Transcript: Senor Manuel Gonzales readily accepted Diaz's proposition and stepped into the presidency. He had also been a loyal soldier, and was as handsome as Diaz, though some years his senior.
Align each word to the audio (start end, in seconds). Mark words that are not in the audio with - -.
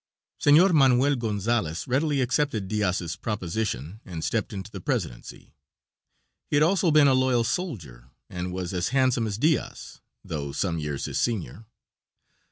Senor 0.39 0.73
Manuel 0.73 1.15
Gonzales 1.15 1.87
readily 1.87 2.21
accepted 2.21 2.67
Diaz's 2.67 3.15
proposition 3.15 3.99
and 4.03 4.23
stepped 4.23 4.51
into 4.51 4.71
the 4.71 4.81
presidency. 4.81 5.53
He 6.47 6.55
had 6.55 6.63
also 6.63 6.89
been 6.89 7.07
a 7.07 7.13
loyal 7.13 7.43
soldier, 7.43 8.09
and 8.27 8.51
was 8.51 8.73
as 8.73 8.87
handsome 8.89 9.27
as 9.27 9.37
Diaz, 9.37 10.01
though 10.25 10.53
some 10.53 10.79
years 10.79 11.05
his 11.05 11.19
senior. 11.19 11.65